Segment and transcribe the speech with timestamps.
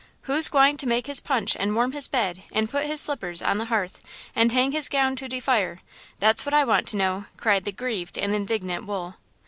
[0.23, 3.59] "Who's gwine to make his punch and warm his bed and put his slippers on
[3.59, 3.99] the hearth
[4.35, 8.17] and hang his gown to de fire?–that what I want to know!" cried the grieved
[8.17, 9.17] and indignant Wool.